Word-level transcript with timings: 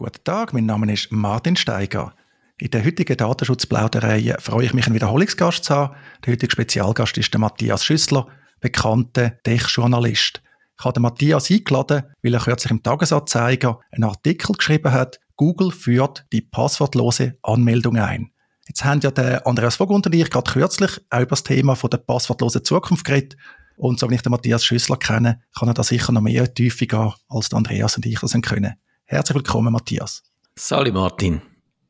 Guten 0.00 0.24
Tag, 0.24 0.54
mein 0.54 0.64
Name 0.64 0.90
ist 0.90 1.12
Martin 1.12 1.56
Steiger. 1.56 2.14
In 2.56 2.70
der 2.70 2.82
heutigen 2.82 3.18
Datenschutzplauderei 3.18 4.34
freue 4.38 4.64
ich 4.64 4.72
mich, 4.72 4.86
einen 4.86 4.94
Wiederholungsgast 4.94 5.62
zu 5.62 5.74
haben. 5.74 5.94
Der 6.24 6.32
heutige 6.32 6.50
Spezialgast 6.50 7.18
ist 7.18 7.34
der 7.34 7.38
Matthias 7.38 7.84
Schüssler, 7.84 8.26
bekannter 8.60 9.34
Tech-Journalist. 9.42 10.40
Ich 10.78 10.84
habe 10.86 10.94
den 10.94 11.02
Matthias 11.02 11.50
eingeladen, 11.50 12.04
weil 12.22 12.32
er 12.32 12.40
kürzlich 12.40 12.70
im 12.70 12.82
Tagesanzeiger 12.82 13.78
einen 13.92 14.04
Artikel 14.04 14.54
geschrieben 14.54 14.90
hat, 14.90 15.20
Google 15.36 15.70
führt 15.70 16.24
die 16.32 16.40
passwortlose 16.40 17.36
Anmeldung 17.42 17.98
ein. 17.98 18.30
Jetzt 18.68 18.82
haben 18.86 19.00
ja 19.02 19.10
der 19.10 19.46
Andreas 19.46 19.76
Vogt 19.76 19.90
und 19.90 20.14
ich 20.14 20.30
gerade 20.30 20.50
kürzlich 20.50 20.98
auch 21.10 21.20
über 21.20 21.26
das 21.26 21.44
Thema 21.44 21.74
von 21.74 21.90
der 21.90 21.98
passwortlosen 21.98 22.64
Zukunft 22.64 23.04
geredet. 23.04 23.36
Und 23.76 24.00
so 24.00 24.08
wie 24.08 24.14
ich 24.14 24.22
den 24.22 24.30
Matthias 24.30 24.64
Schüssler 24.64 24.96
kenne, 24.96 25.42
kann 25.58 25.68
er 25.68 25.74
da 25.74 25.82
sicher 25.82 26.10
noch 26.10 26.22
mehr 26.22 26.54
Tiefe 26.54 26.86
gehen, 26.86 27.12
als 27.28 27.50
der 27.50 27.58
Andreas 27.58 27.96
und 27.96 28.06
ich 28.06 28.18
das 28.18 28.32
können. 28.40 28.76
Herzlich 29.12 29.34
willkommen, 29.34 29.72
Matthias. 29.72 30.22
Sali 30.54 30.92
Martin. 30.92 31.42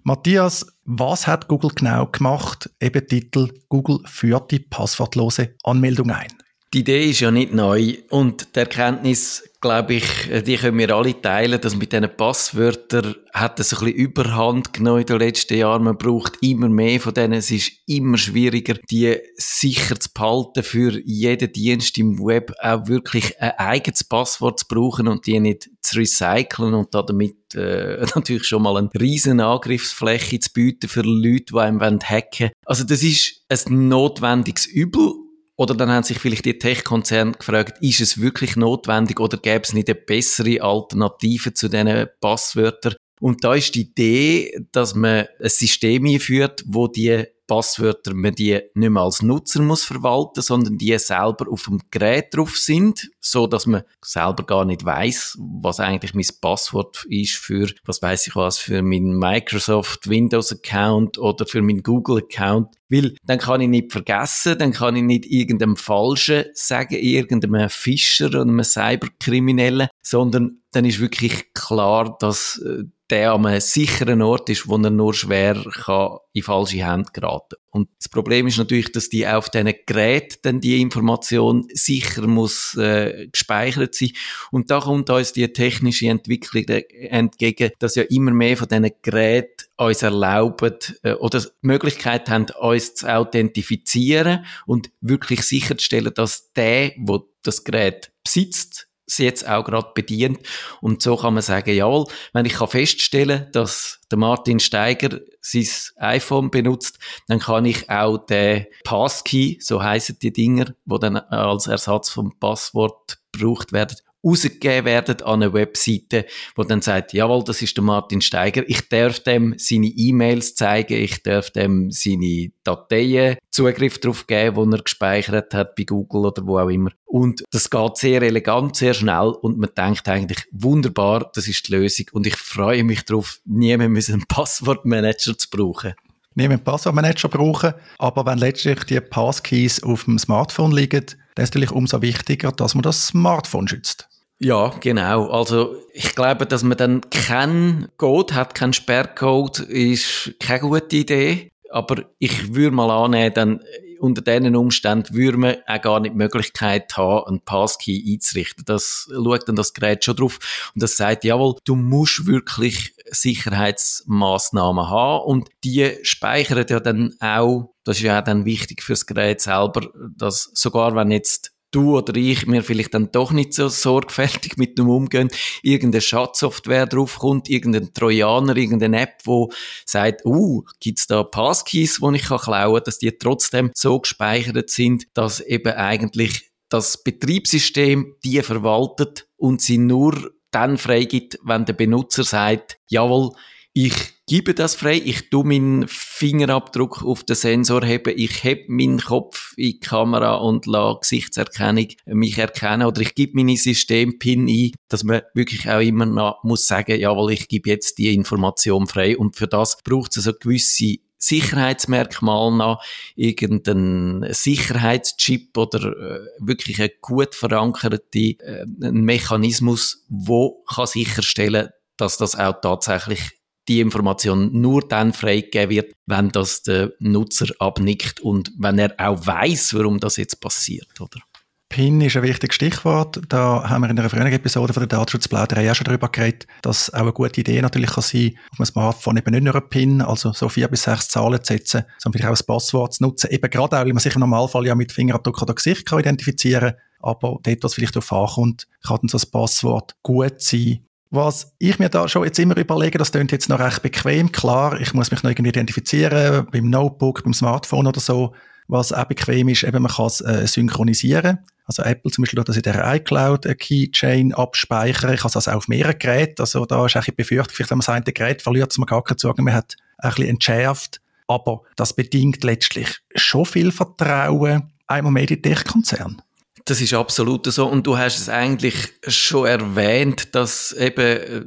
Matthias, 0.05 0.67
was 0.87 1.27
hat 1.27 1.49
Google 1.49 1.71
genau 1.75 2.07
gemacht? 2.07 2.71
Eben 2.81 3.07
Titel 3.07 3.53
Google 3.69 3.99
führt 4.07 4.51
die 4.51 4.61
passwortlose 4.61 5.55
Anmeldung 5.63 6.13
ein. 6.13 6.33
Die 6.73 6.79
Idee 6.79 7.11
ist 7.11 7.21
ja 7.21 7.31
nicht 7.31 7.53
neu 7.53 7.99
und 8.09 8.57
die 8.57 8.61
Erkenntnis 8.61 9.43
glaube 9.61 9.95
ich, 9.95 10.05
die 10.47 10.57
können 10.57 10.79
wir 10.79 10.95
alle 10.95 11.21
teilen, 11.21 11.61
dass 11.61 11.77
mit 11.77 11.93
diesen 11.93 12.09
Passwörtern 12.17 13.15
hat 13.35 13.61
es 13.61 13.75
ein 13.75 13.85
bisschen 13.85 13.99
Überhand 13.99 14.73
genommen 14.73 15.01
in 15.01 15.07
den 15.07 15.19
letzten 15.19 15.59
Jahren. 15.59 15.85
Man 15.85 15.99
braucht 15.99 16.39
immer 16.41 16.69
mehr 16.69 17.01
von 17.01 17.13
denen. 17.13 17.35
Es 17.35 17.51
ist 17.51 17.73
immer 17.87 18.17
schwieriger, 18.17 18.75
die 18.91 19.19
sicher 19.37 20.01
zu 20.01 20.09
behalten 20.15 20.63
für 20.63 20.99
jeden 21.05 21.53
Dienst 21.53 21.99
im 21.99 22.19
Web, 22.19 22.53
auch 22.63 22.87
wirklich 22.87 23.41
ein 23.41 23.53
eigenes 23.59 24.05
Passwort 24.05 24.61
zu 24.61 24.67
brauchen 24.69 25.09
und 25.09 25.27
die 25.27 25.39
nicht 25.39 25.69
zu 25.91 25.99
recyceln 25.99 26.75
und 26.75 26.95
damit 26.95 27.55
äh, 27.55 28.05
natürlich 28.15 28.47
schon 28.47 28.63
mal 28.63 28.77
eine 28.77 28.91
riesen 28.99 29.41
Angriffsfläche 29.41 30.41
zu 30.41 30.53
bieten 30.53 30.89
für 30.89 31.03
Leute, 31.03 31.53
die 31.53 31.59
einem 31.59 31.81
hacken 31.81 32.49
wollen. 32.49 32.53
Also 32.65 32.85
das 32.85 33.03
ist 33.03 33.43
ein 33.49 33.89
notwendiges 33.89 34.67
Übel 34.67 35.13
oder 35.57 35.75
dann 35.75 35.91
haben 35.91 36.05
sich 36.05 36.19
vielleicht 36.19 36.47
die 36.47 36.59
Tech-Konzerne 36.59 37.33
gefragt, 37.33 37.83
ist 37.83 38.01
es 38.01 38.19
wirklich 38.19 38.57
notwendig 38.57 39.21
oder 39.21 39.37
gäbe 39.37 39.63
es 39.63 39.75
nicht 39.75 39.89
eine 39.89 39.95
bessere 39.95 40.63
Alternative 40.63 41.53
zu 41.53 41.69
diesen 41.69 42.07
Passwörtern? 42.21 42.95
Und 43.21 43.45
da 43.45 43.55
ist 43.55 43.75
die 43.75 43.83
Idee, 43.83 44.59
dass 44.73 44.95
man 44.95 45.27
ein 45.39 45.49
System 45.51 46.07
einführt, 46.07 46.65
wo 46.67 46.89
die 46.89 47.27
Passwörter 47.51 48.15
man 48.15 48.33
die 48.33 48.61
nicht 48.75 48.91
mehr 48.91 49.03
als 49.03 49.23
Nutzer 49.23 49.61
muss 49.61 49.83
verwalten, 49.85 50.41
sondern 50.41 50.79
die 50.79 50.97
selber 50.99 51.51
auf 51.51 51.65
dem 51.65 51.81
Gerät 51.91 52.33
drauf 52.33 52.57
sind, 52.57 53.11
so 53.19 53.49
dass 53.49 53.67
man 53.67 53.83
selber 54.01 54.45
gar 54.45 54.65
nicht 54.65 54.85
weiß, 54.85 55.37
was 55.61 55.81
eigentlich 55.81 56.15
mein 56.15 56.29
Passwort 56.41 57.05
ist 57.09 57.35
für, 57.35 57.69
was 57.85 58.03
weiß 58.03 58.29
ich 58.29 58.37
was, 58.37 58.59
für 58.59 58.83
meinen 58.83 59.19
Microsoft 59.19 60.09
Windows 60.09 60.53
Account 60.53 61.19
oder 61.19 61.45
für 61.45 61.61
meinen 61.61 61.83
Google 61.83 62.19
Account. 62.19 62.69
Weil 62.91 63.15
dann 63.25 63.39
kann 63.39 63.61
ich 63.61 63.69
nicht 63.69 63.93
vergessen, 63.93 64.59
dann 64.59 64.73
kann 64.73 64.97
ich 64.97 65.03
nicht 65.03 65.27
irgendeinem 65.27 65.77
Falschen 65.77 66.45
sagen, 66.55 66.97
irgendeinem 66.97 67.69
Fischer 67.71 68.27
oder 68.27 68.43
einem 68.43 68.63
Cyberkriminellen, 68.65 69.89
sondern 70.03 70.63
dann 70.73 70.85
ist 70.85 71.01
wirklich 71.01 71.53
klar, 71.55 72.17
dass 72.19 72.61
äh, 72.65 72.85
der 73.11 73.33
an 73.33 73.47
einem 73.47 73.61
sicheren 73.61 74.23
Ort 74.23 74.49
ist, 74.51 74.69
wo 74.69 74.77
er 74.77 74.91
nur 74.91 75.15
schwer 75.15 75.57
kann 75.85 76.19
in 76.33 76.43
falsche 76.43 76.87
Hände 76.87 77.11
geraten. 77.13 77.57
Und 77.71 77.89
das 77.99 78.09
Problem 78.09 78.49
ist 78.49 78.59
natürlich, 78.59 78.91
dass 78.91 79.09
die 79.09 79.27
auf 79.27 79.49
diesen 79.49 79.73
Geräten 79.87 80.39
dann 80.43 80.61
die 80.61 80.81
Information 80.81 81.69
sicher 81.73 82.27
muss 82.27 82.77
äh, 82.77 83.29
gespeichert 83.31 83.95
sein. 83.95 84.11
Und 84.51 84.71
da 84.71 84.81
kommt 84.81 85.09
uns 85.09 85.33
die 85.33 85.53
technische 85.53 86.09
Entwicklung 86.09 86.65
entgegen, 86.65 87.71
dass 87.79 87.95
ja 87.95 88.03
immer 88.05 88.33
mehr 88.33 88.57
von 88.57 88.67
diesen 88.67 88.91
Geräten 89.03 89.67
uns 89.77 90.03
erlauben 90.03 90.75
äh, 91.03 91.13
oder 91.13 91.41
die 91.41 91.49
Möglichkeit 91.63 92.29
haben, 92.29 92.47
uns 92.59 92.95
zu 92.95 93.07
authentifizieren 93.07 94.45
und 94.67 94.91
wirklich 95.01 95.43
sicherzustellen, 95.43 96.13
dass 96.13 96.53
der, 96.53 96.93
wo 96.99 97.29
das 97.43 97.63
Gerät 97.63 98.11
besitzt, 98.25 98.90
jetzt 99.19 99.49
auch 99.49 99.65
gerade 99.65 99.91
bedient. 99.95 100.39
Und 100.81 101.03
so 101.03 101.17
kann 101.17 101.35
man 101.35 101.43
sagen, 101.43 101.75
jawohl, 101.75 102.07
wenn 102.33 102.47
ich 102.47 102.55
kann 102.55 102.69
feststellen, 102.69 103.49
dass 103.53 104.01
der 104.11 104.19
Martin 104.19 104.61
Steiger 104.61 105.21
sein 105.41 105.67
iPhone 105.97 106.51
benutzt, 106.51 106.99
dann 107.29 107.39
kann 107.39 107.65
ich 107.65 107.89
auch 107.89 108.19
den 108.19 108.67
Passkey, 108.85 109.59
so 109.61 109.83
heißen 109.83 110.19
die 110.21 110.33
Dinger, 110.33 110.75
wo 110.85 110.99
dann 110.99 111.17
als 111.17 111.67
Ersatz 111.67 112.11
vom 112.11 112.39
Passwort 112.39 113.19
gebraucht 113.33 113.73
werden, 113.73 113.97
rausgegeben 114.25 114.85
werden 114.85 115.23
an 115.23 115.43
eine 115.43 115.53
Webseite, 115.53 116.27
wo 116.55 116.65
dann 116.65 116.83
sagt, 116.83 117.13
jawohl, 117.13 117.45
das 117.45 117.63
ist 117.63 117.77
der 117.77 117.85
Martin 117.85 118.21
Steiger, 118.21 118.63
ich 118.69 118.89
darf 118.89 119.21
dem 119.21 119.55
seine 119.57 119.87
E-Mails 119.87 120.55
zeigen, 120.55 120.95
ich 120.95 121.23
darf 121.23 121.51
dem 121.51 121.91
seine 121.91 122.51
Dateien 122.65 123.39
Zugriff 123.51 123.99
darauf 123.99 124.27
geben, 124.27 124.71
die 124.71 124.77
er 124.77 124.83
gespeichert 124.83 125.55
hat 125.55 125.75
bei 125.75 125.85
Google 125.85 126.27
oder 126.27 126.47
wo 126.47 126.59
auch 126.59 126.69
immer. 126.69 126.91
Und 127.05 127.43
das 127.51 127.71
geht 127.71 127.97
sehr 127.97 128.23
elegant, 128.23 128.77
sehr 128.77 128.95
schnell 128.95 129.35
und 129.41 129.59
man 129.59 129.71
denkt 129.77 130.09
eigentlich, 130.09 130.45
wunderbar, 130.53 131.31
das 131.35 131.49
ist 131.49 131.69
die 131.69 131.73
Lösung 131.73 132.07
und 132.13 132.27
ich 132.27 132.37
freue 132.37 132.85
mich 132.85 133.05
darauf, 133.05 133.41
nie 133.45 133.77
mehr 133.77 133.87
einen 133.87 134.25
Passwortmanager 134.29 135.37
zu 135.37 135.49
brauchen 135.51 135.95
nicht 136.35 136.51
einen 136.51 136.65
Passwortmanager 136.65 137.29
brauchen, 137.29 137.75
aber 137.99 138.25
wenn 138.27 138.39
letztlich 138.39 138.85
die 138.85 139.01
Passkeys 139.01 139.83
auf 139.83 140.05
dem 140.05 140.19
Smartphone 140.19 140.73
liegen, 140.73 141.07
dann 141.35 141.43
ist 141.43 141.51
es 141.51 141.55
natürlich 141.55 141.73
umso 141.73 142.03
wichtiger, 142.03 142.53
dass 142.53 142.75
man 142.75 142.83
das 142.83 143.09
Smartphone 143.09 143.69
schützt. 143.69 144.10
Ja, 144.43 144.73
genau. 144.81 145.31
Also 145.31 145.77
ich 145.93 146.15
glaube, 146.15 146.47
dass 146.47 146.63
man 146.63 146.79
dann 146.79 147.03
keinen 147.11 147.89
Code 147.99 148.35
hat, 148.35 148.55
keinen 148.55 148.73
Sperrcode, 148.73 149.59
ist 149.61 150.35
keine 150.41 150.61
gute 150.61 150.97
Idee. 150.97 151.53
Aber 151.71 152.05
ich 152.19 152.55
würde 152.55 152.75
mal 152.75 152.91
annehmen, 152.91 153.35
dann 153.35 153.61
unter 154.01 154.23
diesen 154.23 154.57
Umständen 154.57 155.15
würde 155.15 155.37
man 155.37 155.57
auch 155.67 155.83
gar 155.83 156.01
nicht 156.01 156.15
die 156.15 156.17
Möglichkeit 156.17 156.97
haben, 156.97 157.27
einen 157.27 157.41
Passkey 157.45 158.03
einzurichten. 158.15 158.65
Das 158.65 159.11
schaut 159.13 159.47
dann 159.47 159.57
das 159.57 159.75
Gerät 159.75 160.05
schon 160.05 160.17
drauf 160.17 160.39
und 160.75 160.83
das 160.83 160.97
sagt, 160.97 161.25
jawohl, 161.25 161.57
du 161.65 161.77
musst 161.77 162.27
wirklich 162.27 162.95
Sicherheitsmaßnahmen 163.11 164.89
haben 164.89 165.25
und 165.27 165.51
die 165.65 165.99
speichern 166.03 166.65
ja 166.67 166.81
dann 166.81 167.15
auch, 167.21 167.75
das 167.85 167.99
ist 167.99 168.05
ja 168.05 168.19
auch 168.19 168.25
dann 168.25 168.47
wichtig 168.47 168.83
fürs 168.83 169.05
Gerät 169.05 169.43
selber, 169.43 169.91
dass 170.17 170.51
sogar 170.55 170.95
wenn 170.95 171.11
jetzt 171.11 171.53
du 171.71 171.97
oder 171.97 172.15
ich 172.17 172.47
mir 172.47 172.63
vielleicht 172.63 172.95
dann 172.95 173.13
doch 173.13 173.33
nicht 173.33 173.55
so 173.55 173.69
sorgfältig 173.69 174.57
mit 174.57 174.79
dem 174.79 174.89
umgehen, 174.89 175.29
irgendeine 175.63 176.01
Schadsoftware 176.01 176.87
draufkommt, 176.87 177.49
irgendein 177.49 177.93
Trojaner, 177.93 178.57
irgendeine 178.57 179.03
App, 179.03 179.19
wo 179.25 179.51
sagt, 179.85 180.25
uh, 180.25 180.65
gibt's 180.81 181.07
da 181.07 181.23
Passkeys, 181.23 182.01
wo 182.01 182.11
ich 182.13 182.25
kann 182.25 182.39
klauen, 182.39 182.83
dass 182.85 182.99
die 182.99 183.17
trotzdem 183.17 183.71
so 183.75 184.01
gespeichert 184.01 184.71
sind, 184.71 185.05
dass 185.15 185.41
eben 185.41 185.73
eigentlich 185.73 186.51
das 186.69 187.03
Betriebssystem 187.03 188.15
die 188.25 188.43
verwaltet 188.43 189.27
und 189.37 189.61
sie 189.61 189.79
nur 189.79 190.33
dann 190.51 190.79
freigibt, 190.79 191.39
wenn 191.45 191.65
der 191.65 191.75
Benutzer 191.75 192.25
sagt, 192.25 192.79
jawohl, 192.89 193.33
ich 193.73 193.95
gebe 194.27 194.55
das 194.55 194.75
frei, 194.75 195.01
ich 195.05 195.31
tu 195.31 195.45
meinen 195.45 195.87
Fingerabdruck 195.87 197.05
auf 197.05 197.23
den 197.25 197.37
Sensor 197.37 197.85
heben, 197.85 198.15
ich 198.17 198.43
heb 198.43 198.69
meinen 198.69 198.99
Kopf 198.99 199.55
in 199.57 199.73
die 199.73 199.81
Kamera 199.81 200.37
und 200.37 200.67
lasse 200.67 201.01
Gesichtserkennung 201.01 201.89
mich 202.07 202.39
erkennen 202.39 202.87
oder 202.87 203.01
ich 203.01 203.15
gebe 203.15 203.37
meine 203.37 203.57
System-Pin 203.57 204.49
ein, 204.49 204.73
dass 204.89 205.05
man 205.05 205.23
wirklich 205.35 205.69
auch 205.69 205.81
immer 205.81 206.07
noch 206.07 206.43
muss 206.43 206.67
sagen, 206.67 206.99
jawohl, 206.99 207.33
ich 207.33 207.49
gebe 207.49 207.71
jetzt 207.71 207.99
die 207.99 208.13
Information 208.15 208.87
frei. 208.89 209.17
Und 209.17 209.37
für 209.37 209.47
das 209.47 209.79
braucht 209.85 210.17
es 210.17 210.25
so 210.25 210.33
gewisse 210.33 210.97
Sicherheitsmerkmal 211.19 212.51
nach, 212.53 212.83
irgendeinen 213.15 214.33
Sicherheitschip 214.33 215.57
oder 215.57 215.93
äh, 215.93 216.27
wirklich 216.39 216.81
ein 216.81 216.91
gut 217.03 217.35
verankerte 217.35 218.19
äh, 218.19 218.65
Mechanismus, 218.79 220.05
wo 220.09 220.65
kann 220.65 220.87
sicherstellen, 220.87 221.69
dass 221.97 222.17
das 222.17 222.37
auch 222.37 222.61
tatsächlich 222.63 223.40
die 223.71 223.81
Information 223.81 224.51
nur 224.53 224.83
dann 224.83 225.13
freigegeben 225.13 225.71
wird, 225.71 225.95
wenn 226.07 226.31
das 226.31 226.63
der 226.63 226.93
Nutzer 226.99 227.47
abnickt 227.61 228.19
und 228.19 228.51
wenn 228.59 228.81
er 228.81 228.95
auch 228.99 229.25
weiß, 229.25 229.75
warum 229.75 230.01
das 230.01 230.17
jetzt 230.17 230.41
passiert, 230.41 231.01
oder? 231.01 231.21
PIN 231.69 232.01
ist 232.01 232.17
ein 232.17 232.25
wichtiges 232.25 232.57
Stichwort. 232.57 233.21
Da 233.29 233.71
haben 233.71 233.83
wir 233.83 233.91
in 233.91 233.97
einer 233.97 234.11
früheren 234.11 234.33
Episode 234.33 234.73
von 234.73 234.81
der 234.81 234.89
Datenschutzplauderei 234.89 235.71
auch 235.71 235.77
schon 235.77 235.85
darüber 235.85 236.09
geredet, 236.09 236.49
dass 236.63 236.93
auch 236.93 237.03
eine 237.03 237.13
gute 237.13 237.43
Idee 237.43 237.63
natürlich 237.63 237.91
kann 237.91 238.03
sein, 238.03 238.37
auf 238.51 238.57
dem 238.57 238.67
Smartphone 238.67 239.19
eben 239.19 239.31
nicht 239.31 239.45
nur 239.45 239.55
ein 239.55 239.69
PIN, 239.69 240.03
also 240.03 240.33
so 240.33 240.49
vier 240.49 240.67
bis 240.67 240.83
sechs 240.83 241.07
Zahlen 241.07 241.41
zu 241.45 241.53
setzen, 241.53 241.85
sondern 241.99 242.19
vielleicht 242.19 242.35
auch 242.35 242.43
ein 242.43 242.47
Passwort 242.47 242.95
zu 242.95 243.05
nutzen. 243.05 243.31
Eben 243.31 243.49
gerade 243.49 243.79
auch, 243.79 243.85
weil 243.85 243.93
man 243.93 244.01
sich 244.01 244.17
im 244.17 244.21
Normalfall 244.21 244.67
ja 244.67 244.75
mit 244.75 244.91
Fingerabdruck 244.91 245.43
oder 245.43 245.55
Gesicht 245.55 245.87
kann 245.87 246.01
identifizieren 246.01 246.73
kann, 246.73 246.81
aber 246.99 247.39
dort, 247.41 247.63
was 247.63 247.75
vielleicht 247.75 247.95
darauf 247.95 248.13
ankommt, 248.13 248.67
kann 248.85 248.99
dann 249.03 249.09
so 249.09 249.19
ein 249.19 249.31
Passwort 249.31 249.95
gut 250.03 250.43
sein. 250.43 250.81
Was 251.11 251.55
ich 251.59 251.79
mir 251.81 251.89
da 251.89 252.07
schon 252.07 252.25
jetzt 252.25 252.39
immer 252.39 252.57
überlege, 252.57 252.97
das 252.97 253.11
klingt 253.11 253.33
jetzt 253.33 253.49
noch 253.49 253.59
recht 253.59 253.83
bequem. 253.83 254.31
Klar, 254.31 254.81
ich 254.81 254.95
muss 254.95 255.11
mich 255.11 255.25
noch 255.25 255.31
irgendwie 255.31 255.49
identifizieren, 255.49 256.47
beim 256.53 256.71
Notebook, 256.71 257.25
beim 257.25 257.35
Smartphone 257.35 257.89
oder 257.89 258.01
so. 258.01 258.33
was 258.69 258.93
auch 258.93 259.05
bequem 259.07 259.49
ist, 259.49 259.65
eben 259.65 259.83
man 259.83 259.91
kann 259.91 260.07
es 260.07 260.21
äh, 260.21 260.47
synchronisieren. 260.47 261.41
Also 261.67 261.83
Apple 261.83 262.13
zum 262.13 262.23
Beispiel 262.23 262.37
tut 262.37 262.49
das 262.49 262.57
in 262.57 262.63
der 262.63 262.95
iCloud 262.95 263.45
eine 263.45 263.57
Keychain 263.57 264.33
abspeichern. 264.33 265.13
Ich 265.13 265.25
habe 265.25 265.33
das 265.33 265.49
auch 265.49 265.55
auf 265.55 265.69
mehreren 265.69 265.99
Geräten. 265.99 266.41
Also 266.41 266.65
da 266.67 266.87
ist 266.87 266.97
eigentlich 266.97 267.17
Befürchtung, 267.17 267.55
vielleicht 267.55 267.71
wenn 267.71 267.79
man 267.79 267.83
sein 267.83 268.05
Gerät 268.05 268.43
verliert, 268.43 268.71
dass 268.71 268.79
man 268.79 268.87
gar 268.87 269.03
keinen 269.03 269.19
Zugang 269.19 269.45
mehr 269.45 269.55
hat, 269.55 269.77
ein 269.99 270.11
bisschen 270.11 270.29
entschärft. 270.29 271.01
Aber 271.27 271.63
das 271.77 271.93
bedingt 271.93 272.45
letztlich 272.45 273.01
schon 273.15 273.45
viel 273.45 273.73
Vertrauen 273.73 274.73
einmal 274.87 275.13
mehr 275.13 275.23
in 275.23 275.29
den 275.29 275.43
Tech-Konzern. 275.43 276.23
Das 276.71 276.81
ist 276.81 276.95
absolut 276.95 277.47
so. 277.47 277.67
Und 277.67 277.85
du 277.85 277.99
hast 277.99 278.21
es 278.21 278.29
eigentlich 278.29 278.77
schon 279.09 279.45
erwähnt, 279.49 280.37
dass 280.37 280.73
eben 280.73 281.01
äh, 281.01 281.43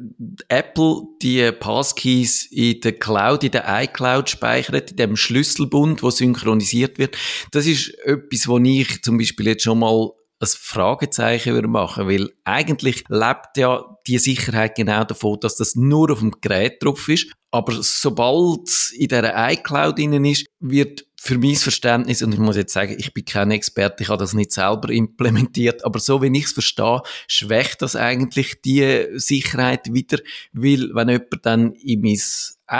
Apple 0.49 1.03
die 1.21 1.49
Passkeys 1.53 2.45
in 2.51 2.81
der 2.81 2.99
Cloud, 2.99 3.45
in 3.45 3.51
der 3.51 3.63
iCloud 3.83 4.29
speichert, 4.29 4.91
in 4.91 4.97
dem 4.97 5.15
Schlüsselbund, 5.15 6.03
wo 6.03 6.09
synchronisiert 6.09 6.97
wird. 6.97 7.15
Das 7.51 7.67
ist 7.67 7.97
etwas, 8.03 8.49
wo 8.49 8.57
ich 8.57 9.01
zum 9.01 9.17
Beispiel 9.17 9.47
jetzt 9.47 9.63
schon 9.63 9.79
mal 9.79 10.11
ein 10.43 10.59
Fragezeichen 10.59 11.53
würde 11.53 11.67
machen, 11.67 12.07
weil 12.07 12.29
eigentlich 12.43 13.03
lebt 13.09 13.57
ja 13.57 13.83
die 14.07 14.17
Sicherheit 14.17 14.75
genau 14.75 15.03
davon, 15.03 15.39
dass 15.39 15.55
das 15.55 15.75
nur 15.75 16.11
auf 16.11 16.19
dem 16.19 16.31
Gerät 16.41 16.83
drauf 16.83 17.07
ist. 17.07 17.31
Aber 17.51 17.73
sobald 17.81 18.67
es 18.67 18.91
in 18.91 19.07
dieser 19.07 19.51
iCloud 19.51 19.99
innen 19.99 20.25
ist, 20.25 20.47
wird 20.59 21.05
für 21.23 21.37
mein 21.37 21.55
Verständnis, 21.55 22.21
und 22.21 22.33
ich 22.33 22.39
muss 22.39 22.57
jetzt 22.57 22.73
sagen, 22.73 22.95
ich 22.99 23.13
bin 23.13 23.23
kein 23.23 23.51
Experte, 23.51 24.03
ich 24.03 24.09
habe 24.09 24.19
das 24.19 24.33
nicht 24.33 24.51
selber 24.51 24.89
implementiert, 24.89 25.85
aber 25.85 25.99
so 25.99 26.21
wie 26.21 26.37
ich 26.37 26.45
es 26.45 26.51
verstehe, 26.51 27.01
schwächt 27.27 27.81
das 27.81 27.95
eigentlich 27.95 28.59
die 28.61 29.07
Sicherheit 29.13 29.93
wieder, 29.93 30.17
weil 30.51 30.89
wenn 30.93 31.07
jemand 31.07 31.45
dann 31.45 31.71
in 31.75 32.01
mein 32.01 32.19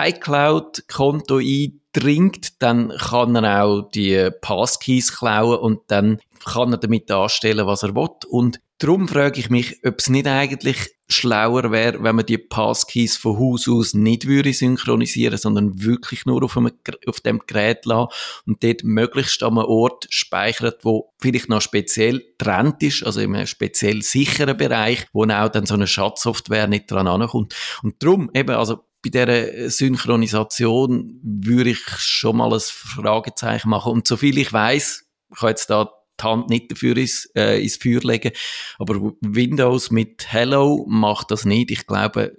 iCloud-Konto 0.09 1.39
eindringt, 1.95 2.61
dann 2.61 2.89
kann 2.97 3.35
er 3.35 3.63
auch 3.63 3.89
die 3.91 4.29
Passkeys 4.41 5.15
klauen 5.15 5.59
und 5.59 5.81
dann 5.87 6.19
kann 6.43 6.71
er 6.71 6.77
damit 6.77 7.09
anstellen, 7.09 7.67
was 7.67 7.83
er 7.83 7.95
will. 7.95 8.09
Und 8.29 8.59
darum 8.79 9.07
frage 9.07 9.39
ich 9.39 9.49
mich, 9.49 9.79
ob 9.85 9.99
es 9.99 10.09
nicht 10.09 10.27
eigentlich 10.27 10.89
schlauer 11.07 11.71
wäre, 11.71 12.03
wenn 12.03 12.15
man 12.15 12.25
die 12.25 12.37
Passkeys 12.37 13.17
von 13.17 13.37
Haus 13.37 13.67
aus 13.67 13.93
nicht 13.93 14.25
würde 14.25 14.53
synchronisieren, 14.53 15.37
sondern 15.37 15.83
wirklich 15.83 16.25
nur 16.25 16.43
auf, 16.43 16.57
einem, 16.57 16.71
auf 17.07 17.19
dem 17.21 17.39
Gerät 17.45 17.85
lassen 17.85 18.09
und 18.47 18.63
dort 18.63 18.83
möglichst 18.83 19.43
an 19.43 19.57
einem 19.57 19.67
Ort 19.67 20.07
speichert, 20.09 20.83
wo 20.83 21.13
vielleicht 21.19 21.49
noch 21.49 21.61
speziell 21.61 22.23
trennt 22.37 22.81
ist, 22.83 23.05
also 23.05 23.21
in 23.21 23.35
einem 23.35 23.47
speziell 23.47 24.01
sicheren 24.01 24.57
Bereich, 24.57 25.05
wo 25.13 25.23
auch 25.23 25.49
dann 25.49 25.65
so 25.65 25.75
eine 25.75 25.87
Schatzsoftware 25.87 26.67
nicht 26.67 26.89
dran 26.89 27.07
ankommt. 27.07 27.53
Und 27.83 28.01
darum 28.01 28.31
eben, 28.33 28.55
also 28.55 28.83
bei 29.03 29.09
dieser 29.09 29.69
Synchronisation 29.69 31.19
würde 31.21 31.71
ich 31.71 31.81
schon 31.97 32.37
mal 32.37 32.53
ein 32.53 32.59
Fragezeichen 32.59 33.69
machen. 33.69 33.91
Und 33.91 34.07
soviel 34.07 34.37
ich 34.37 34.51
weiß, 34.51 35.03
ich 35.35 35.41
habe 35.41 35.49
jetzt 35.49 35.69
da 35.69 35.91
die 36.19 36.23
Hand 36.23 36.49
nicht 36.49 36.71
dafür 36.71 36.95
ins, 36.95 37.25
äh, 37.35 37.61
ins 37.61 37.75
Feuer 37.75 38.01
legen. 38.01 38.31
Aber 38.79 39.13
Windows 39.21 39.91
mit 39.91 40.31
Hello 40.31 40.85
macht 40.87 41.31
das 41.31 41.43
nicht. 41.43 41.71
Ich 41.71 41.85
glaube, 41.85 42.35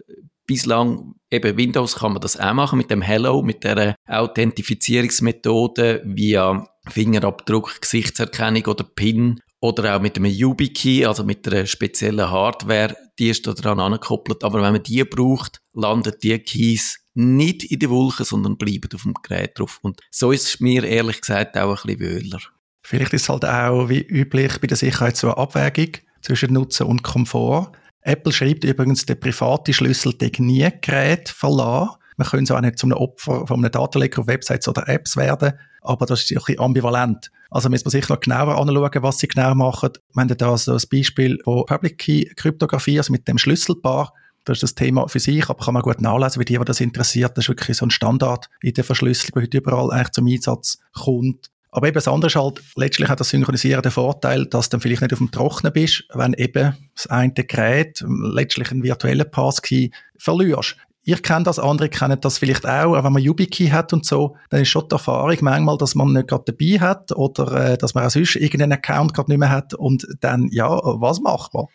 bislang 0.47 1.15
eben 1.31 1.57
Windows 1.57 1.97
kann 1.97 2.13
man 2.13 2.23
das 2.23 2.39
auch 2.39 2.55
machen 2.55 2.79
mit 2.79 2.91
dem 2.91 3.03
Hello, 3.03 3.43
mit 3.43 3.65
der 3.65 3.97
Authentifizierungsmethode 4.09 6.03
via 6.07 6.67
Fingerabdruck, 6.89 7.81
Gesichtserkennung 7.81 8.65
oder 8.67 8.85
PIN 8.85 9.41
oder 9.65 9.97
auch 9.97 10.01
mit 10.03 10.19
einem 10.19 10.31
YubiKey, 10.31 11.07
also 11.07 11.25
mit 11.25 11.49
einer 11.49 11.65
speziellen 11.65 12.31
Hardware, 12.31 12.95
die 13.19 13.31
ist 13.31 13.47
da 13.47 13.55
dran 13.55 13.81
angekoppelt. 13.81 14.45
Aber 14.45 14.61
wenn 14.61 14.75
man 14.75 14.83
die 14.83 15.03
braucht, 15.05 15.63
landet 15.73 16.23
die 16.23 16.39
Keys 16.39 16.99
nicht 17.15 17.65
in 17.65 17.79
der 17.79 17.89
Wolke, 17.89 18.25
sondern 18.25 18.59
bleiben 18.59 18.91
auf 18.95 19.05
dem 19.05 19.15
Gerät 19.15 19.59
drauf. 19.59 19.79
Und 19.81 20.01
so 20.11 20.33
ist 20.33 20.47
es 20.47 20.61
mir 20.61 20.85
ehrlich 20.85 21.19
gesagt 21.23 21.57
auch 21.57 21.83
ein 21.83 21.97
bisschen 21.97 22.01
wöhler. 22.01 22.41
Vielleicht 22.83 23.15
ist 23.15 23.23
es 23.23 23.29
halt 23.31 23.47
auch 23.47 23.89
wie 23.89 24.03
üblich 24.03 24.61
bei 24.61 24.67
der 24.67 24.77
Sicherheit 24.77 25.17
so 25.17 25.29
eine 25.29 25.39
Abwägung 25.39 25.93
zwischen 26.21 26.53
Nutzen 26.53 26.87
und 26.87 27.03
Komfort. 27.03 27.73
Apple 28.03 28.35
schreibt 28.35 28.65
übrigens, 28.65 29.07
der 29.07 29.15
private 29.15 29.73
Schlüssel 29.73 30.13
darf 30.13 30.39
nie 30.41 30.69
Gerät 30.83 31.31
verlassen. 31.31 31.97
Man 32.19 32.29
könnte 32.29 32.49
so 32.49 32.57
auch 32.57 32.61
nicht 32.61 32.79
zu 32.79 32.87
einem 32.87 32.99
Opfer 32.99 33.47
von 33.47 33.61
einem 33.61 33.73
Datenleck 33.73 34.19
auf 34.19 34.27
Websites 34.27 34.69
oder 34.69 34.87
Apps 34.89 35.17
werden, 35.17 35.55
aber 35.81 36.05
das 36.05 36.23
ist 36.23 36.33
ein 36.33 36.35
bisschen 36.37 36.61
ambivalent. 36.61 37.31
Also 37.55 37.69
müssen 37.69 37.87
wir 37.87 37.91
sich 37.93 38.09
noch 38.09 38.19
genauer 38.19 38.59
anschauen, 38.59 39.03
was 39.05 39.19
sie 39.19 39.29
genau 39.29 39.55
machen. 39.55 39.91
Wir 40.13 40.23
haben 40.23 40.37
da 40.37 40.59
so 40.59 40.73
ein 40.73 40.83
Beispiel 40.91 41.39
von 41.45 41.65
Public 41.67 41.99
Key 41.99 42.25
Kryptographie, 42.35 42.99
also 42.99 43.13
mit 43.13 43.29
dem 43.29 43.39
Schlüsselpaar. 43.39 44.13
Das 44.45 44.57
ist 44.57 44.65
das 44.65 44.75
Thema 44.75 45.07
für 45.07 45.21
sich, 45.21 45.49
aber 45.49 45.65
kann 45.65 45.75
man 45.75 45.85
gut 45.85 46.01
nachlesen, 46.01 46.41
wie 46.41 46.45
die, 46.45 46.59
die 46.59 46.65
das 46.65 46.81
interessiert. 46.81 47.39
Das 47.39 47.45
ist 47.45 47.49
wirklich 47.51 47.77
so 47.77 47.87
ein 47.87 47.93
Standard 47.93 48.51
in 48.61 48.75
der 48.75 48.83
Verschlüsselung, 48.83 49.35
der 49.35 49.43
heute 49.45 49.59
überall 49.59 49.93
eigentlich 49.93 50.11
zum 50.11 50.27
Einsatz 50.27 50.79
kommt. 50.95 51.49
Aber 51.71 51.87
eben 51.87 51.95
das 51.95 52.09
andere 52.09 52.27
ist 52.27 52.35
halt, 52.35 52.61
letztlich 52.75 53.09
hat 53.09 53.21
das 53.21 53.29
Synchronisieren 53.29 53.83
den 53.83 53.93
Vorteil, 53.93 54.47
dass 54.47 54.69
du 54.69 54.75
dann 54.75 54.81
vielleicht 54.81 55.03
nicht 55.03 55.13
auf 55.13 55.21
dem 55.21 55.31
Trocknen 55.31 55.73
bist, 55.73 56.03
wenn 56.13 56.35
eben 56.35 56.77
das 56.97 57.07
eine 57.07 57.33
Gerät 57.33 58.05
letztlich 58.09 58.73
einen 58.73 58.83
virtuellen 58.83 59.31
Passkey 59.31 59.93
verlierst. 60.19 60.77
Ich 61.05 61.23
kenne 61.23 61.45
das, 61.45 61.59
andere 61.59 61.89
kennen 61.89 62.19
das 62.21 62.39
vielleicht 62.39 62.67
auch, 62.67 62.97
auch 62.97 63.05
wenn 63.05 63.13
man 63.13 63.23
YubiKey 63.23 63.69
hat 63.69 63.93
und 63.93 64.07
so, 64.07 64.37
dann 64.51 64.63
ist 64.63 64.69
schon 64.69 64.89
die 64.89 64.95
Erfahrung 64.95 65.37
manchmal, 65.43 65.77
dass 65.77 65.95
man 65.95 66.13
nicht 66.13 66.29
gerade 66.29 66.45
dabei 66.47 66.81
hat 66.81 67.13
oder 67.13 67.73
äh, 67.73 67.79
dass 67.79 67.95
man 67.95 68.07
auch 68.07 68.11
sonst 68.11 68.37
irgendeinen 68.37 68.73
Account 68.73 69.13
gerade 69.13 69.31
nicht 69.31 69.39
mehr 69.39 69.51
hat 69.51 69.75
und 69.75 70.07
dann, 70.21 70.49
ja, 70.51 70.69
was 70.69 71.21
macht 71.21 71.53
man? 71.55 71.67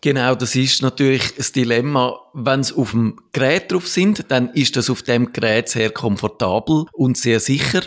Genau, 0.00 0.36
das 0.36 0.54
ist 0.54 0.80
natürlich 0.80 1.34
das 1.34 1.50
Dilemma. 1.50 2.16
Wenn 2.32 2.60
es 2.60 2.72
auf 2.72 2.92
dem 2.92 3.18
Gerät 3.32 3.72
drauf 3.72 3.88
sind, 3.88 4.26
dann 4.28 4.50
ist 4.50 4.76
das 4.76 4.90
auf 4.90 5.02
dem 5.02 5.32
Gerät 5.32 5.68
sehr 5.68 5.90
komfortabel 5.90 6.84
und 6.92 7.16
sehr 7.16 7.40
sicher 7.40 7.82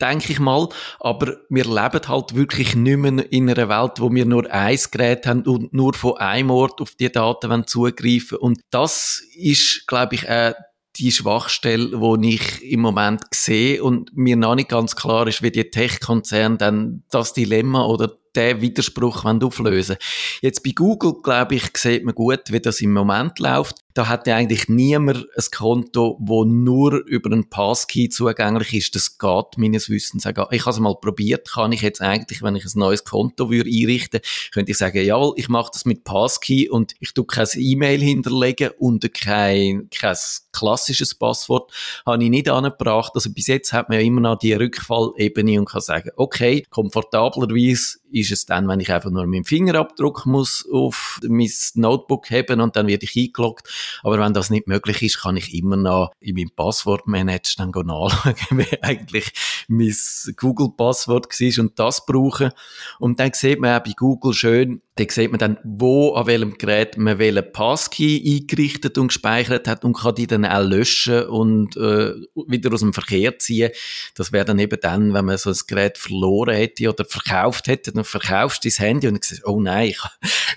denke 0.00 0.32
ich 0.32 0.40
mal. 0.40 0.68
Aber 1.00 1.36
wir 1.48 1.64
leben 1.64 2.08
halt 2.08 2.34
wirklich 2.34 2.74
nicht 2.74 2.98
mehr 2.98 3.32
in 3.32 3.50
einer 3.50 3.68
Welt, 3.68 4.00
wo 4.00 4.12
wir 4.12 4.24
nur 4.24 4.50
ein 4.50 4.78
Gerät 4.90 5.26
haben 5.26 5.42
und 5.42 5.72
nur 5.72 5.94
von 5.94 6.16
einem 6.18 6.50
Ort 6.50 6.80
auf 6.80 6.94
die 6.94 7.10
Daten 7.10 7.66
zugreifen 7.66 8.38
Und 8.38 8.60
das 8.70 9.22
ist, 9.36 9.86
glaube 9.86 10.14
ich, 10.14 10.28
auch 10.28 10.54
die 10.96 11.12
Schwachstelle, 11.12 11.90
die 12.18 12.34
ich 12.34 12.62
im 12.64 12.80
Moment 12.80 13.22
sehe 13.32 13.82
und 13.82 14.16
mir 14.16 14.36
noch 14.36 14.56
nicht 14.56 14.68
ganz 14.68 14.96
klar 14.96 15.28
ist, 15.28 15.42
wie 15.42 15.50
die 15.50 15.70
Tech-Konzerne 15.70 16.56
dann 16.56 17.04
das 17.10 17.32
Dilemma 17.32 17.86
oder 17.86 18.12
den 18.34 18.60
Widerspruch 18.60 19.24
auflösen. 19.24 19.96
Jetzt 20.40 20.62
bei 20.62 20.70
Google, 20.70 21.14
glaube 21.22 21.56
ich, 21.56 21.70
sieht 21.76 22.04
man 22.04 22.14
gut, 22.14 22.40
wie 22.48 22.60
das 22.60 22.80
im 22.80 22.92
Moment 22.92 23.38
läuft 23.38 23.76
da 23.98 24.06
hat 24.06 24.28
ja 24.28 24.36
eigentlich 24.36 24.68
niemand 24.68 25.26
ein 25.36 25.44
Konto, 25.52 26.16
wo 26.20 26.44
nur 26.44 27.04
über 27.06 27.32
einen 27.32 27.50
Passkey 27.50 28.08
zugänglich 28.08 28.72
ist. 28.72 28.94
Das 28.94 29.18
geht 29.18 29.58
meines 29.58 29.90
Wissens. 29.90 30.24
Ich 30.24 30.36
habe 30.36 30.54
es 30.54 30.78
mal 30.78 30.94
probiert, 30.94 31.50
kann 31.50 31.72
ich 31.72 31.82
jetzt 31.82 32.00
eigentlich, 32.00 32.40
wenn 32.40 32.54
ich 32.54 32.64
ein 32.64 32.78
neues 32.78 33.02
Konto 33.02 33.50
würde 33.50 33.68
einrichten, 33.68 34.20
könnte 34.52 34.70
ich 34.70 34.78
sagen, 34.78 35.04
jawohl, 35.04 35.32
ich 35.34 35.48
mache 35.48 35.72
das 35.72 35.84
mit 35.84 36.04
Passkey 36.04 36.68
und 36.70 36.94
ich 37.00 37.12
tue 37.12 37.26
kein 37.26 37.48
E-Mail 37.56 38.00
hinterlegen 38.00 38.70
und 38.78 39.12
kein, 39.12 39.88
kein 39.90 40.16
klassisches 40.52 41.16
Passwort 41.16 41.72
habe 42.06 42.22
ich 42.22 42.30
nicht 42.30 42.48
angebracht. 42.48 43.12
Also 43.16 43.32
bis 43.32 43.48
jetzt 43.48 43.72
hat 43.72 43.88
man 43.88 43.98
ja 43.98 44.04
immer 44.04 44.20
noch 44.20 44.38
die 44.38 44.52
Rückfallebene 44.52 45.58
und 45.58 45.68
kann 45.68 45.80
sagen, 45.80 46.10
okay, 46.14 46.64
komfortablerweise 46.70 47.98
ist 48.10 48.32
es 48.32 48.46
dann, 48.46 48.68
wenn 48.68 48.80
ich 48.80 48.92
einfach 48.92 49.10
nur 49.10 49.26
meinen 49.26 49.44
Fingerabdruck 49.44 50.24
muss 50.26 50.66
auf 50.72 51.20
mein 51.26 51.50
Notebook 51.74 52.30
haben 52.30 52.60
und 52.60 52.76
dann 52.76 52.86
werde 52.86 53.04
ich 53.04 53.16
eingeloggt 53.16 53.68
aber 54.02 54.18
wenn 54.18 54.34
das 54.34 54.50
nicht 54.50 54.66
möglich 54.66 55.02
ist, 55.02 55.20
kann 55.20 55.36
ich 55.36 55.54
immer 55.54 55.76
noch 55.76 56.12
in 56.20 56.36
meinem 56.36 56.50
Passwortmanager 56.50 57.54
dann 57.58 57.70
nachschauen, 57.70 58.34
wie 58.50 58.82
eigentlich 58.82 59.32
mein 59.68 59.94
Google-Passwort 60.36 61.26
war 61.28 61.64
und 61.64 61.78
das 61.78 62.06
brauchen. 62.06 62.50
Und 62.98 63.20
dann 63.20 63.32
sieht 63.32 63.60
man 63.60 63.78
auch 63.78 63.84
bei 63.84 63.92
Google 63.96 64.34
schön, 64.34 64.82
da 64.98 65.04
sieht 65.08 65.30
man 65.30 65.38
dann, 65.38 65.58
wo, 65.62 66.14
an 66.14 66.26
welchem 66.26 66.58
Gerät 66.58 66.96
man 66.96 67.18
welchen 67.18 67.52
Passkey 67.52 68.40
eingerichtet 68.40 68.98
und 68.98 69.08
gespeichert 69.08 69.68
hat 69.68 69.84
und 69.84 69.96
kann 69.96 70.14
die 70.16 70.26
dann 70.26 70.44
auch 70.44 70.64
löschen 70.64 71.26
und 71.26 71.76
äh, 71.76 72.14
wieder 72.48 72.72
aus 72.72 72.80
dem 72.80 72.92
Verkehr 72.92 73.38
ziehen. 73.38 73.70
Das 74.14 74.32
wäre 74.32 74.44
dann 74.44 74.58
eben 74.58 74.78
dann, 74.80 75.14
wenn 75.14 75.24
man 75.24 75.38
so 75.38 75.50
ein 75.50 75.56
Gerät 75.68 75.98
verloren 75.98 76.56
hätte 76.56 76.88
oder 76.88 77.04
verkauft 77.04 77.68
hätte, 77.68 77.92
dann 77.92 78.04
verkaufst 78.04 78.64
du 78.64 78.68
das 78.68 78.80
Handy 78.80 79.06
und 79.06 79.14
dann 79.14 79.22
siehst, 79.22 79.46
oh 79.46 79.60
nein, 79.60 79.90
ich, 79.90 80.00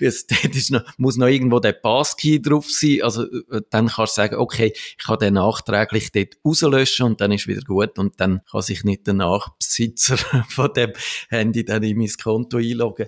ist 0.00 0.70
noch, 0.70 0.82
muss 0.96 1.16
noch 1.16 1.28
irgendwo 1.28 1.60
der 1.60 1.72
Passkey 1.72 2.42
drauf 2.42 2.68
sein. 2.68 2.98
Also 3.02 3.24
äh, 3.24 3.62
dann 3.70 3.88
kannst 3.88 4.16
du 4.16 4.22
sagen, 4.22 4.36
okay, 4.36 4.72
ich 4.74 4.98
kann 4.98 5.18
den 5.18 5.34
nachträglich 5.34 6.10
dort 6.10 6.36
rauslöschen 6.44 7.06
und 7.06 7.20
dann 7.20 7.30
ist 7.30 7.46
wieder 7.46 7.62
gut 7.62 7.98
und 7.98 8.20
dann 8.20 8.40
kann 8.50 8.62
sich 8.62 8.82
nicht 8.82 9.06
der 9.06 9.14
Nachbesitzer 9.14 10.16
von 10.48 10.72
dem 10.74 10.92
Handy 11.28 11.64
dann 11.64 11.84
in 11.84 11.98
mein 11.98 12.10
Konto 12.20 12.56
einloggen. 12.56 13.06